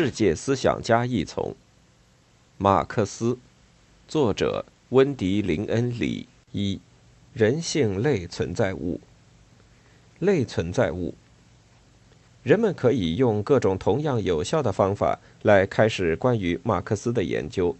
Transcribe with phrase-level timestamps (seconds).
[0.00, 1.56] 世界思想家一丛，
[2.56, 3.36] 马克思，
[4.06, 6.28] 作者温迪·林恩·里。
[6.52, 6.80] 一，
[7.32, 9.00] 人性类存在物。
[10.20, 11.16] 类存在物，
[12.44, 17.74] 人们可以用各种同样有效的方法来开始关于马克思的研究，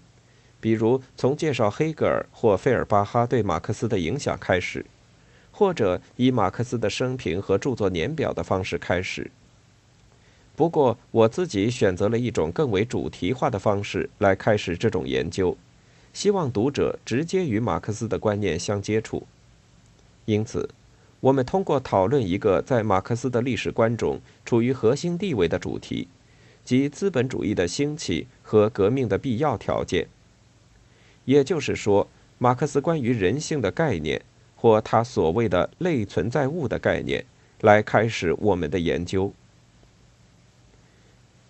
[0.60, 4.84] 比如从介绍黑格尔或费尔巴哈对马克思的影响开始，
[5.52, 9.30] 或者以马克思的生平和著作年表的方式开始。
[10.58, 15.56] 不过，我自己选择了一种更为主题化的方式来开始这种研究，
[16.12, 19.24] 希望读者直接与马克思的观念相接触。
[20.24, 20.68] 因此，
[21.20, 26.08] 我们通过讨论一个在马克思的历史观中处于核心地位的主题，
[26.64, 30.08] 即资本主义的兴起和革命的必要条件。
[31.24, 34.20] 也就是说，马克思关于人性的概念，
[34.56, 37.24] 或他所谓的类存在物的概念，
[37.60, 39.32] 来开始我们的研究。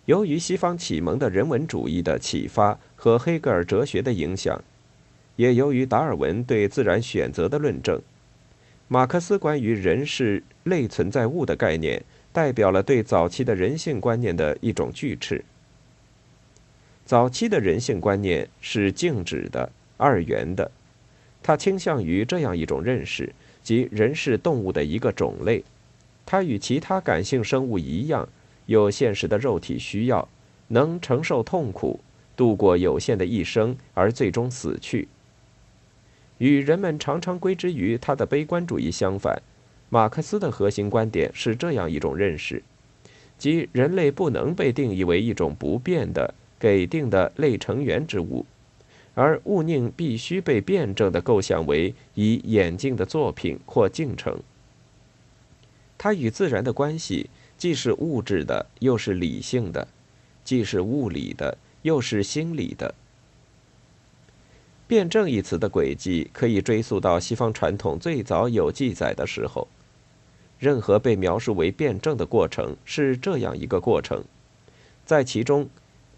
[0.09, 4.59] 由于西方启蒙的人文主义的启发和黑格尔哲学的影响，
[5.37, 8.01] 也由于达尔文对自然选择的论证，
[8.89, 15.45] 马克思关于人是类存在物的概念，代表了对早期的人性观念的一种拒斥。
[17.05, 20.71] 早期的人性观念是静止的、二元的，
[21.43, 23.31] 它倾向于这样一种认识，
[23.63, 25.63] 即人是动物的一个种类，
[26.25, 28.27] 它与其他感性生物一样。
[28.69, 30.29] 有现实的肉体需要，
[30.69, 32.01] 能承受痛苦，
[32.37, 35.09] 度过有限的一生，而最终死去。
[36.37, 39.41] 与人们常常归之于他的悲观主义相反，
[39.89, 42.63] 马克思的核心观点是这样一种认识：
[43.39, 48.45] 即人类不能被定义为一种不变的、给定的类成员之物，
[49.15, 54.39] 而物宁必须被辩证地构想为以演进的作品或进程。
[55.97, 57.31] 它与自然的关系。
[57.59, 59.87] 既是物质的，又是理性的；
[60.45, 62.95] 既是物理的，又是心理的。
[64.87, 69.69] 辩证一词的轨迹可以追溯到西方传统最早有记载的时候。
[70.59, 74.25] 任何被描述为辩证的过程是这样一个过程，
[75.05, 75.69] 在其中，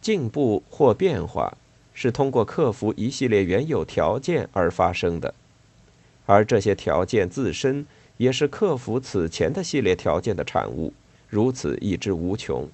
[0.00, 1.56] 进步或变化
[1.92, 5.34] 是通过克服一系列原有条件而发生的，
[6.24, 7.84] 而这些条件自身
[8.16, 10.92] 也是克服此前的系列条件的产物。
[11.30, 12.68] 如此一之无穷。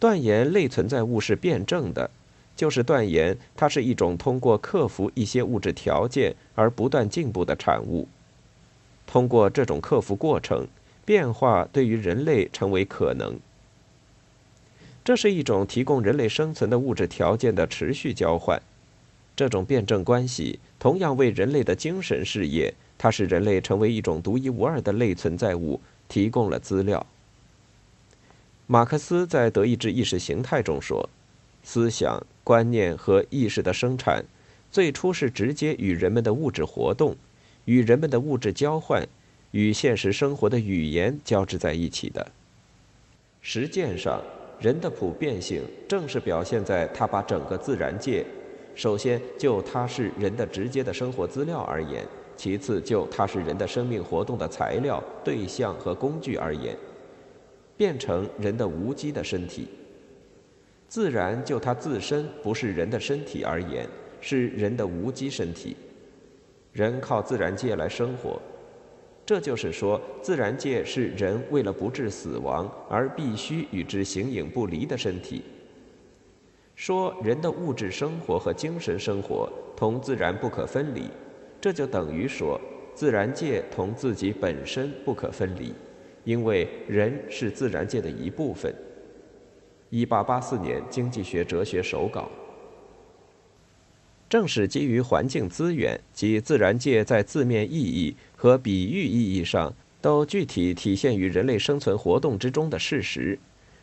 [0.00, 2.10] 断言类存在物是辩证的，
[2.56, 8.08] 就是断言它是一种通过克服一些物质条件而不断进步的产物。
[9.06, 10.66] 通过这种克服过程，
[11.04, 13.38] 变化对于人类成为可能。
[15.04, 18.60] 这是一种提供人类生存的物质条件的持续交换。
[19.34, 25.80] 这种辩证关系同样为人类的精神事业，它使人类成为一种独一无二的类存在物。
[26.08, 27.06] 提供了资料。
[28.66, 31.08] 马克思在《德意志意识形态》中说
[31.62, 34.24] ：“思想、观念和意识的生产，
[34.70, 37.14] 最初是直接与人们的物质活动、
[37.66, 39.06] 与人们的物质交换、
[39.50, 42.26] 与现实生活的语言交织在一起的。
[43.42, 44.22] 实践上，
[44.60, 48.24] 人的普遍性正是表现在他把整个自然界，
[48.74, 52.06] 首先就它是人的直接的生活资料而言。”
[52.42, 56.76] 其次，就它是人的生命活动的材料、对象和工具而言，
[57.76, 59.68] 变成人的无机的身体。
[60.88, 63.88] 自然就它自身不是人的身体而言，
[64.20, 65.76] 是人的无机身体。
[66.72, 68.42] 人靠自然界来生活，
[69.24, 75.44] 这就是说，自然界是人为了不致死亡而必须与之形影不离的身体。
[76.74, 81.02] 说人的物质生活和精神生活同自然不可分离。
[81.62, 82.60] 这就等于说，
[82.92, 85.72] 自然界同自己本身不可分离，
[86.24, 88.74] 因为人是自然界的一部分。
[89.88, 92.22] 一八八四年，《经济学哲学手稿》。
[94.28, 103.38] 正是基于环境资源及自然界在字面意义和比喻意义上都具体体现于人类生存活动之中的事实，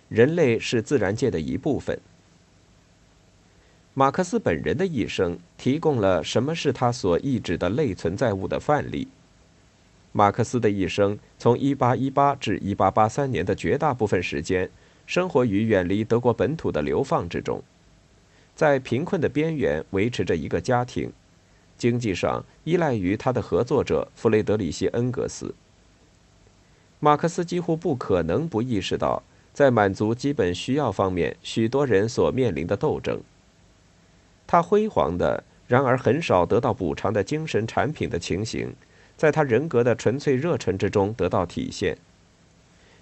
[0.09, 1.97] 人类是自然界的一部分。
[3.93, 9.07] 马克思本人的一生提供了什么是他所意指的类存在物的范例。
[10.11, 14.69] 马克思的一生从1818至1883年的绝大部分时间，
[15.05, 17.61] 生活于远离德国本土的流放之中，
[18.55, 21.11] 在贫困的边缘维持着一个家庭，
[21.77, 25.53] 经济上依赖于他的合作者弗雷德里希·恩格斯。
[26.99, 29.21] 马克思几乎不可能不意识到，
[29.53, 33.21] 在满足基本需要方面，许多人所面临的斗争。
[34.51, 38.73] 他辉煌的，然而很少得到补偿的精神产品的情形，
[39.15, 41.95] 在他人格的纯粹热忱之中得到体现。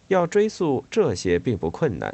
[0.10, 2.14] 要追溯这些并不困难，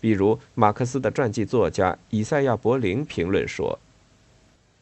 [0.00, 3.78] 比如，马克思的传记作家以赛亚·柏林评论说：“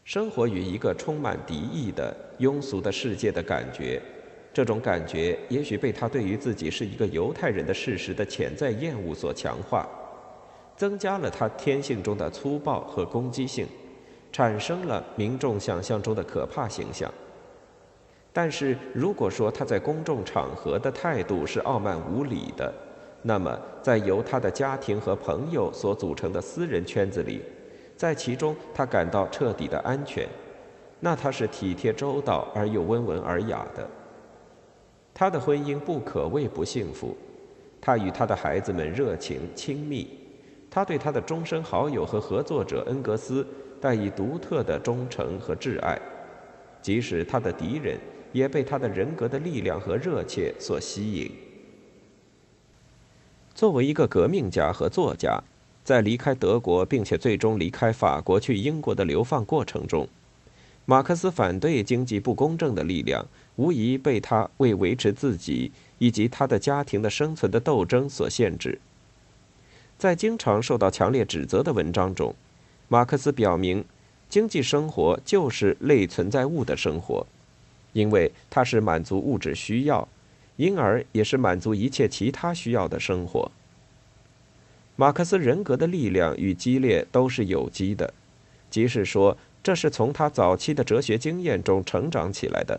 [0.06, 4.00] 生活于一个充满敌意的庸俗的世界的感觉，
[4.54, 9.88] 这种感觉也许被他对于自己是一个犹太人的事实的潜在厌恶所强化，
[10.80, 13.66] 增加了他天性中的粗暴和攻击性，
[14.32, 17.12] 产生了民众想象中的可怕形象。
[18.32, 22.72] 但是，如果说他在公众场合的态度是傲慢无礼的，
[23.20, 27.42] 那么，在由他的家庭和朋友所组成的私人圈子里，
[27.94, 30.26] 在其中他感到彻底的安全，
[30.98, 33.86] 那他是体贴周到而又温文尔雅的。
[35.12, 37.14] 他的婚姻不可谓不幸福，
[37.82, 40.08] 他与他的孩子们热情亲密，
[40.70, 43.44] 他对他的终身好友和合作者恩格斯
[43.80, 46.00] 带以独特的忠诚和挚爱，
[46.80, 47.98] 即使他的敌人
[48.32, 51.30] 也被他的人格的力量和热切所吸引。
[53.52, 55.42] 作为一个革命家和作家，
[55.82, 60.06] 在离开德国并且最终离开法国去英国的流放过程中，
[60.86, 63.26] 马克思反对经济不公正的力量，
[63.56, 68.78] 无疑被他为维持自己以及他的家庭的生存的斗争所限制。
[70.00, 72.34] 在经常受到强烈指责的文章中，
[72.88, 73.84] 马克思表明，
[74.30, 77.26] 经济生活就是类存在物的生活，
[77.92, 80.08] 因为它是满足物质需要。
[80.56, 83.50] 因而也是满足一切其他需要的生活。
[84.94, 88.12] 马克思人格的力量与激烈都是有机的，
[88.68, 92.78] 即是说，这是从他早期的哲学经验中成长起来的。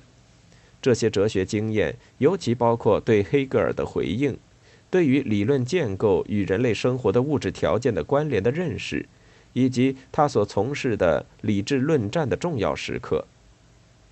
[0.80, 4.38] 这些哲学经验尤其包括对黑格尔的回应，
[4.92, 9.08] 对于理论建构与人类生活的物质条件的关联的认识，
[9.54, 13.26] 以及他所从事的理智论战的重要时刻。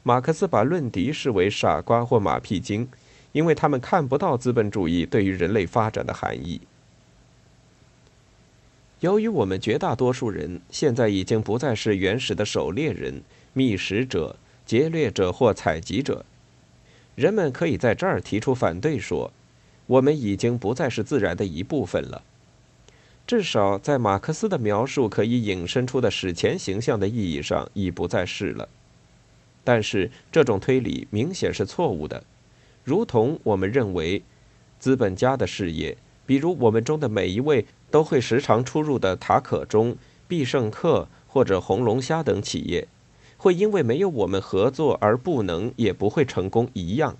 [0.01, 2.87] 马克思把论敌视为傻瓜或马屁精。
[3.31, 6.61] 因为他们看不到资本主义对于人类发展的含义。
[9.01, 13.21] 由于我们绝大多数人现在已经不再是原始的狩猎人、
[13.53, 14.35] 觅食者、
[14.65, 16.25] 劫掠者或采集者，
[17.13, 19.31] 人们可以在这儿提出反对说，
[19.89, 22.21] 我们已经不再是自然的一部分了。
[23.25, 28.69] 至少在马克思的描述可以引申出的史前形象的意义上，已不再是了。
[29.63, 32.23] 但是这种推理明显是错误的。
[32.83, 34.21] 如同我们认为，
[34.79, 35.97] 资本家的事业，
[36.27, 39.97] 比如我们中的每一位都会时常出入的塔可中、
[40.27, 42.87] 必胜客或者红龙虾等企业，
[43.37, 47.17] 会因为没有我们合作而不能也不会成功一样。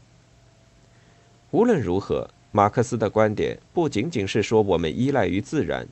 [1.51, 5.87] 无论如何，马克思的观点不仅仅是说我们依赖于自然，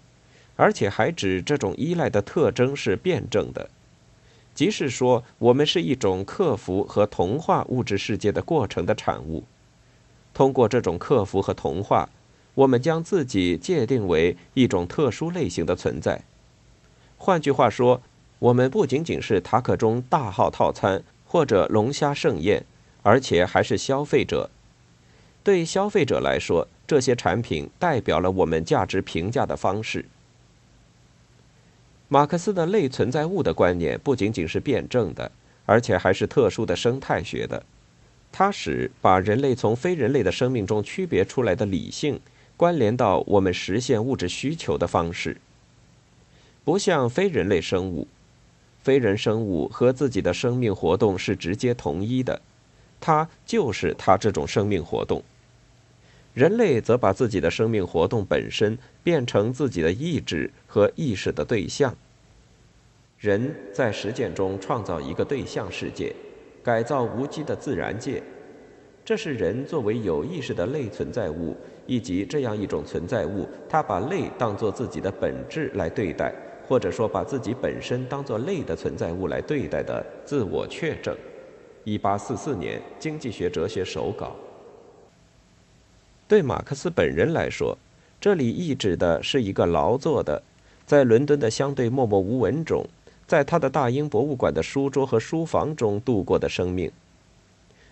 [0.56, 3.70] 而且还指这种依赖的特征是辩证的，
[4.56, 9.44] 即是说我们是一种克服和同化物质世界的过程的产物。
[10.34, 12.10] 通过这种克服和同化，
[12.56, 16.24] 我们将自己界定为一种特殊类型的存在。
[17.18, 18.02] 换句话说，
[18.40, 22.66] 我们不仅仅是塔可中大号套餐或者龙虾盛宴，
[23.04, 24.50] 而且还是消费者。
[25.48, 30.04] 对消费者来说，这些产品代表了我们价值评价的方式。
[32.10, 35.32] 马克思的类存在物的观念不仅仅是辩证的，
[35.66, 37.64] 而且还是特殊的生态学的。
[38.30, 42.20] 它使把人类从非人类的生命中区别出来的理性
[42.58, 45.38] 关联到我们实现物质需求的方式，
[46.66, 48.06] 不像非人类生物，
[48.84, 52.42] 非人生物和自己的生命活动是直接同一的，
[53.00, 55.24] 它就是它这种生命活动。
[56.38, 61.92] 人类则把自己的生命活动本身变成自己的意志和意识的对象。
[63.18, 66.14] 人在实践中创造一个对象世界。
[66.62, 68.22] 改造无机的自然界，
[69.04, 71.56] 这是人作为有意识的类存在物，
[71.88, 76.32] 以及这样一种存在物，他把类当作自己的本质来对待，
[76.68, 81.16] 或者说把自己本身当作类的存在物来对待的自我确证。
[81.86, 84.36] 一八四四年，经济学哲学手稿。
[86.28, 87.78] 对马克思本人来说，
[88.20, 90.44] 这里意指的是一个劳作的，
[90.86, 92.86] 在伦敦的相对默默无闻中。
[93.26, 96.90] 在他的大英博物馆的书桌和书房中度过的生命，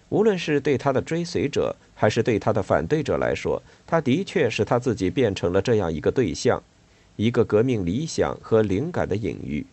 [0.07, 6.63] 无论是对他的追随者还是对他的反对者来说，他的确使他自己变成了这样一个对象，
[7.17, 9.65] 一个革命理想和灵感的隐喻。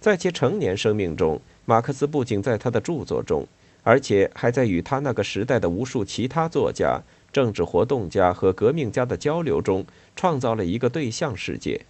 [0.00, 3.46] 在其成年生命中，马克思不仅在他的著作中，
[3.88, 7.00] 而且还在与他那个时代的无数其他作家、
[7.32, 11.86] 政治活动家和革命家的交流中，创造了一个对象世界。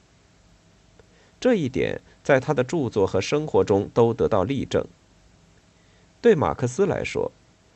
[1.41, 4.87] 这一点在他的著作和生活中都得到例证。
[6.21, 7.33] 对马克思来说，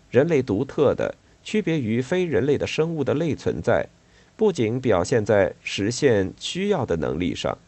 [0.09, 3.89] 人类独特的、区别于非人类的生物的类存在，
[4.37, 7.59] 不仅表现在实现需要的能力上，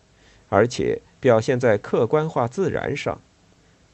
[0.48, 3.20] 而且表现在客观化自然上。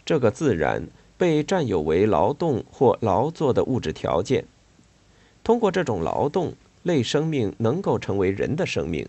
[0.04, 0.82] 这个自然
[1.20, 4.42] 被占有为劳动或劳作的物质条件。
[5.44, 9.06] 通过这种劳动，类生命能够成为人的生命。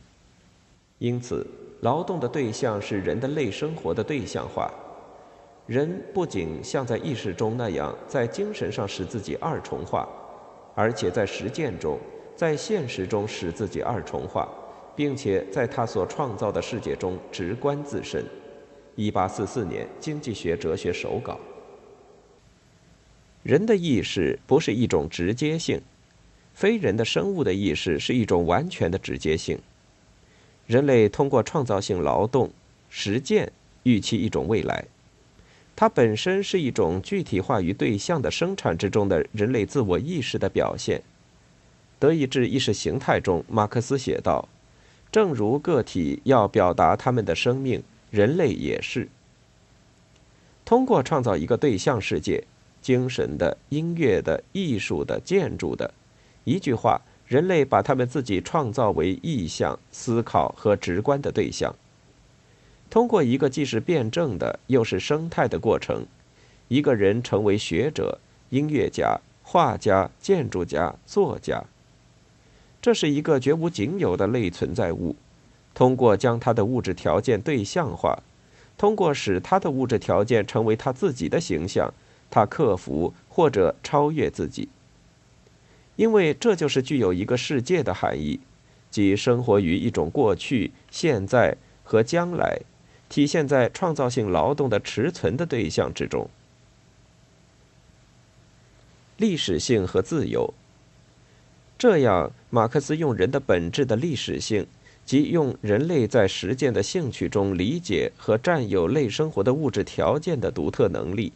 [0.99, 1.47] 因此，
[1.79, 4.69] 劳动的对象是人的类生活的对象化。
[5.65, 10.05] 人不仅像在意识中那样在精神上使自己二重化，
[10.75, 11.97] 而且在实践中，
[12.35, 14.49] 在现实中使自己二重化，
[14.97, 18.21] 并且在他所创造的世界中直观自身。
[18.95, 21.33] 一八四四年，《经济学哲学手稿》。
[23.43, 25.81] 人的意识不是一种直接性，
[26.53, 29.59] 非人的生物的意识是一种完全的直接性。
[30.67, 32.51] 人类通过创造性劳动
[32.89, 33.51] 实践
[33.83, 34.85] 预期一种未来。
[35.75, 41.01] 它本身是一种具体化于对象的生产之中的人类自我意识的表现。
[41.97, 44.47] 德意志意识形态中，马克思写道
[45.11, 47.81] ：“正如个体要表达他们的生命，
[48.11, 49.07] 人类也是。
[50.63, 52.43] 通过创造一个对象世界，
[52.81, 55.93] 精神的、音乐的、艺术的、建筑的，
[56.43, 61.73] 一句话，人类把他们自己创造为意象、思考和直观的对象。”
[62.89, 66.05] 通过一个既是辩证的又是生态的过程，
[66.67, 68.19] 一个人成为学者、
[68.49, 71.63] 音乐家、画家、建筑家、作家。
[72.81, 75.15] 这是一个绝无仅有的类存在物。
[75.73, 78.21] 通过将他的物质条件对象化，
[78.77, 81.93] 通过使他的物质条件成为他自己的形象，
[82.31, 84.67] 他克服或者超越自己。
[85.97, 88.39] 因为这就是具有一个世界的含义，
[88.89, 92.61] 即生活于一种过去、现在和将来。
[93.07, 96.29] 体现在创造性劳动的持存的对象之中。
[99.17, 100.53] 历史性和自由。
[101.77, 104.65] 这样，马克思用人的本质的历史性，
[105.05, 111.33] 即用人类在实践的兴趣中理解和占有类生活的物质条件的独特能力，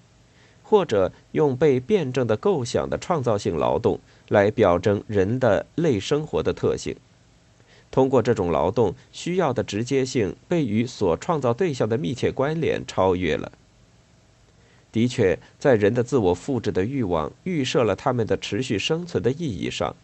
[0.67, 6.95] 或者用被辩证的构想的创造性劳动来表征人的类生活的特性。
[7.91, 13.51] 通过这种劳动需要的直接性被与所创造对象的密切关联超越了。
[14.91, 19.95] 的确，在人的自我复制的欲望预设了他们的持续生存的意义上，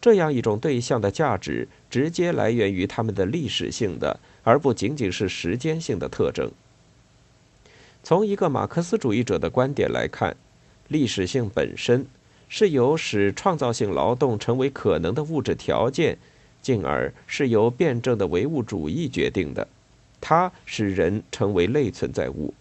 [0.00, 6.50] 这样一种对象的价值直接来源于他们的历史性的，而不仅仅是时间性的特征。
[8.02, 10.36] 从一个马克思主义者的观点来看，
[10.88, 12.06] 历史性本身
[12.48, 16.18] 是由使创造性劳动成为可能的物质条件。
[16.60, 19.66] 进而是由辩证的唯物主义决定的，
[20.20, 22.52] 它使人成为类存在物。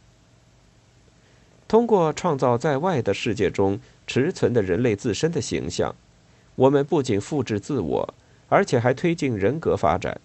[1.68, 5.94] 通过创造在外的世界中持存的人类自身的形象，
[6.56, 8.14] 我们不仅复制自我，
[8.48, 10.22] 而且还推进人格发展。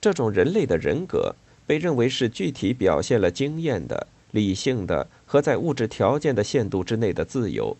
[0.00, 1.34] 这种人类的人格
[1.66, 7.76] 被认为是具体表现了经验的、理性的和在物质条件的限度之内的自由。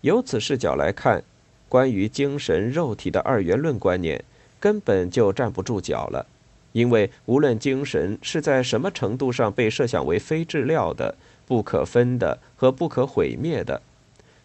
[0.00, 1.22] 由此视角来看。
[1.66, 4.22] 关于精神肉体的二元论观念，
[4.60, 6.24] 根本就站不住脚了，
[6.70, 11.16] 因为无论精神是在什么程度上被设想为非质料的、
[11.46, 13.82] 不可分的和不可毁灭的，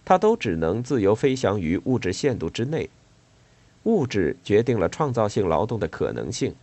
[0.03, 2.89] 它都只能自由飞翔于物质限度之内。
[3.83, 6.55] 物质决定了创造性劳动的可能性。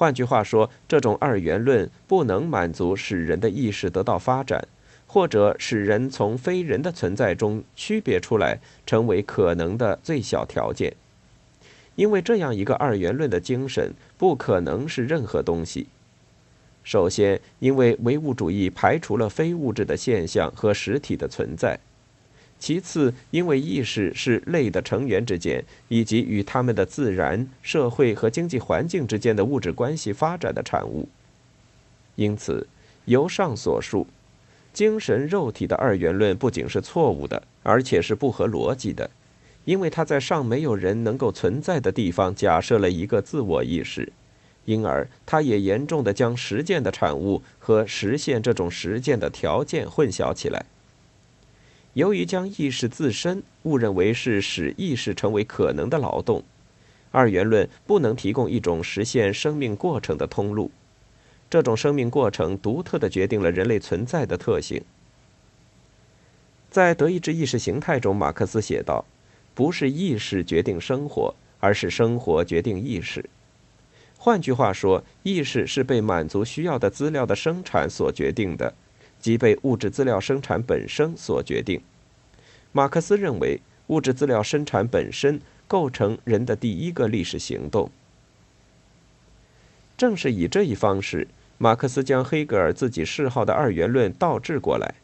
[0.00, 4.66] 换句话说，这种二元论不能满足使人的意识得到发展。
[5.06, 10.94] 或者使人从非人的存在中区别出来，成为可能的最小条件。
[11.96, 15.88] 因为这样一个二元论的精神不可能是任何东西。
[16.82, 21.78] 首先，因为唯物主义排除了非物质的现象和实体的存在；
[22.60, 31.08] 其次，因为意识是类的成员之间以及与他们的自然、社会和经济环境之间的物质关系发展的产物。
[32.16, 32.68] 因此，
[33.06, 34.06] 由上所述。
[34.72, 39.10] 精神肉体的二元论不仅是错误的，而且是不合逻辑的，
[39.64, 44.12] 因为它在尚没有人能够存在的地方假设了一个自我意识，
[44.66, 50.64] 因而它也严重的将实践的产物和实现这种实践的条件混淆起来。
[51.94, 56.44] 由于将意识自身误认为是使意识成为可能的劳动，
[57.10, 60.70] 二元论不能提供一种实现生命过程的通路。
[61.48, 64.80] 这种生命过程独特的决定了人类存在的特性。
[66.70, 69.04] 在德意志意识形态中，马克思写道
[69.52, 73.28] ：“不是意识决定生活，而是生活决定意识。”
[74.16, 78.72] 换句话说，意识是被满足需要的资料的生产所决定的，
[79.20, 81.80] 即被物质资料生产本身所决定。
[82.72, 87.90] 马克思认为，物质资料生产本身构成人的第一个历史行动。
[89.96, 94.94] 正是以这一方式，马克思将黑格尔自己嗜好的二元论倒置过来，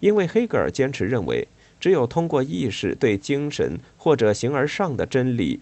[0.00, 1.48] 因为黑格尔坚持认为，
[1.80, 5.60] 只有通过意识对精神或者形而上的真理，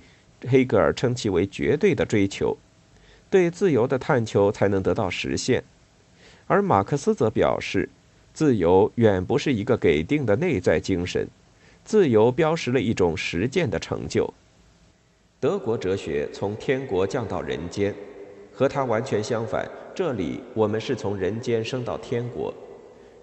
[0.49, 2.59] 黑格尔称其为绝对的追求，
[3.31, 5.63] 对自由的探求才能得到实现，
[6.49, 7.89] 而马克思则表示。
[8.35, 11.27] 自由远不是一个给定的内在精神，
[11.85, 14.33] 自由标识了一种实践的成就。
[15.41, 17.93] 德国哲学从天国降到人间，
[18.53, 19.69] 和它完全相反。
[19.93, 22.55] 这里我们是从人间升到天国，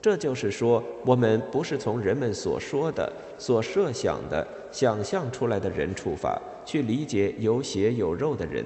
[0.01, 8.65] 这就是说，我们不是从人们所说的、所设想的、想象出来的人出发去理解有血有肉的人，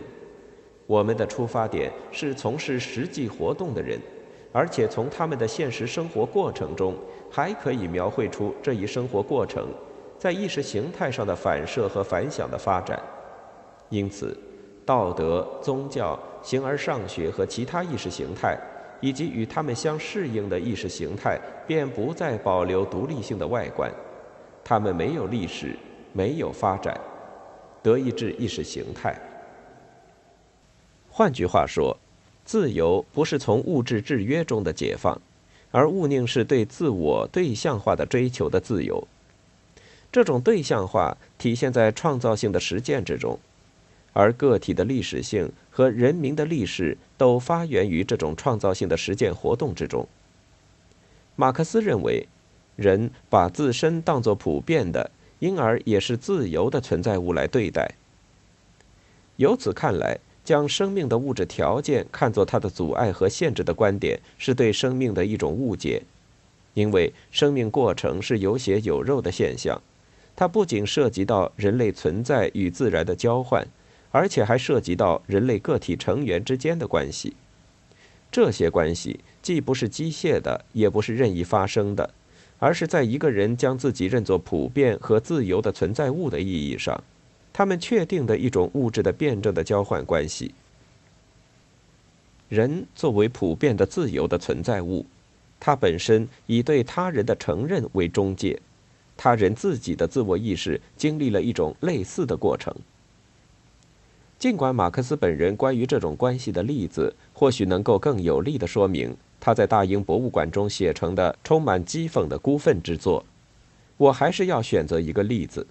[0.88, 4.00] 我们的出发点是从事实际活动的人。
[4.52, 6.96] 而且从他们的现实生活过程中，
[7.30, 9.68] 还可以描绘出这一生活过程
[10.18, 13.00] 在意识形态上的反射和反响的发展。
[13.90, 14.36] 因此，
[14.86, 18.58] 道德、宗教、形而上学和其他意识形态，
[19.02, 23.92] 以及与他们相适应的意识形态，便不再保留独立性的外观。
[24.64, 25.78] 他们没有历史，
[26.12, 27.00] 没有发展，
[27.84, 29.16] 德意志意识形态。
[31.08, 31.96] 换句话说。
[32.46, 35.22] 自由不是从物质制约中的解放，
[35.70, 39.08] 而物宁是对自我对象化的追求的自由。
[40.12, 43.38] 这种对象化体现在创造性的实践之中，
[44.14, 50.08] 而个体的历史性和人民的历史都发源于这种创造性的实践活动之中。
[51.36, 52.28] 马克思认为，
[52.76, 57.94] 人把自身当作普遍的，因而也是自由的存在物来对待。
[59.36, 60.18] 由此看来。
[60.44, 66.02] 将生命的物质条件看作它的阻碍和限制的观点，是对生命的一种误解。
[66.74, 69.82] 因为生命过程是有血有肉的现象，
[70.36, 73.68] 它不仅涉及到人类存在与自然的交换，
[74.12, 77.34] 而且还涉及到人类个体成员之间的关系。
[78.32, 82.12] 这些关系既不是机械的，也不是任意发生的，
[82.60, 87.04] 而是在一个人将自己认作普遍和自由的存在物的意义上。
[87.60, 90.54] 他们确定的一种物质的辩证的交换关系。
[92.48, 95.06] 人作为普遍的自由的存在物，
[95.60, 98.58] 他本身以对他人的承认为中介，
[99.18, 102.74] 他人自己的自我意识经历了一种类似的过程。
[104.38, 113.26] 尽管马克思本人关于这种关系的例子，或许能够更有力的说明他在大英博物馆中写成的充满讥讽的孤愤之作，
[113.98, 115.68] 我还是要选择一个例子。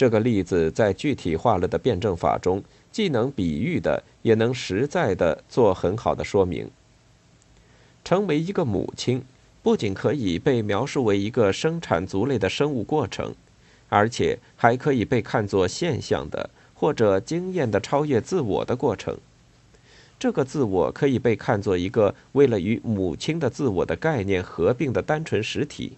[0.00, 6.70] 这个例子在具体化了的辩证法中，既能比喻的，也能实在的做很好的说明。
[8.02, 9.22] 成为一个母亲，
[9.62, 13.34] 不仅可以被描述为一个生产族类的生物过程，
[13.90, 19.18] 而且还可以被看作现象的或者经验的超越自我的过程。
[20.18, 25.92] 这个自我可以被看作一个为了与母亲的自我的概念合并的单纯实体。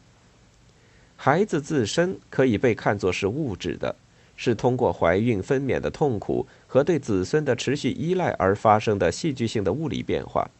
[1.25, 3.95] 孩子自身可以被看作是物质的，
[4.35, 10.51] 是通过怀孕分娩的痛苦和对子孙的持续依赖而发生的戏剧性的物理变化。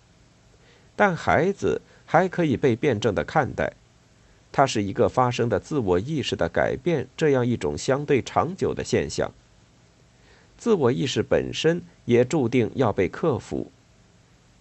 [0.95, 3.73] 但孩子还可以被辩证的看待，
[4.53, 9.33] 它是一个发生的自我意识的改变这样一种相对长久的现象。
[10.57, 13.73] 自我意识本身也注定要被克服，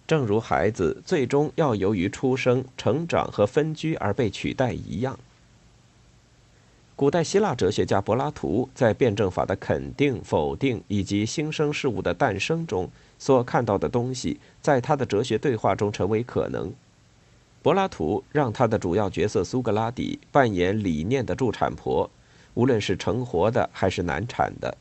[0.04, 5.16] 正如孩子最终要由于出生、成长和分居而被取代一样。
[7.02, 12.88] 古代希腊哲学家柏拉图在辩证法的肯定、否定以及新生事物的诞生中
[13.18, 16.72] 所看到的东西，在他的哲学对话中成为可能。
[17.60, 22.08] 柏拉图让他的主要角色苏格拉底扮演理念的助产婆，
[22.54, 24.78] 无论是成活的还是难产的。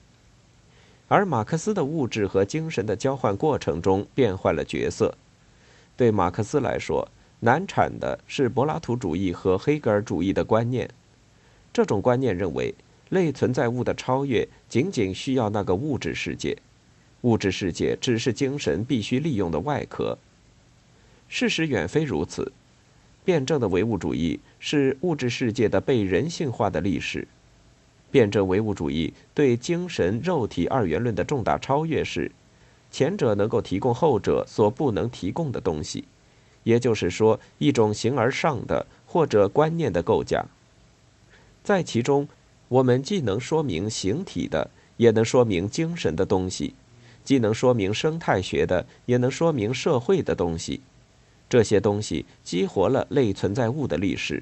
[1.07, 5.11] 而马克思的物质和精神的交换过程中变换了角色。
[5.97, 7.07] 对马克思来说，
[7.39, 10.87] 难产的是柏拉图主义和黑格尔主义的观念。
[11.73, 12.73] 这种观念认为，
[13.09, 16.57] 类存在物的超越仅仅需要那个物质世界，
[17.21, 20.17] 物质世界只是精神必须利用的外壳。
[21.27, 22.51] 事实远非如此，
[23.23, 27.27] 辩证的唯物主义是物质世界的被人性化的历史。
[28.09, 32.29] 辩证唯物主义对精神肉体二元论的重大超越是，
[32.91, 36.03] 前者能够提供后者所不能提供的东西，
[36.63, 40.45] 也就是说，一种形而上的或者观念的构架。
[41.63, 42.27] 在其中，
[42.67, 46.73] 我们既能说明形体的，也能说明精神的东西；
[47.23, 50.81] 既能说明生态学的，也能说明社会的东西。
[51.49, 54.41] 这些东西激活了类存在物的历史。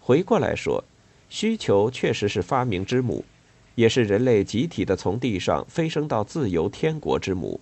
[0.00, 0.82] 回过来说，
[1.28, 3.24] 需求确实是发明之母，
[3.76, 7.60] 也是人类集体的从地上飞升到自由天国之母。